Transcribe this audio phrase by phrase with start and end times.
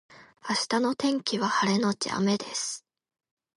[0.49, 2.83] 明日の天気は晴れのち雨です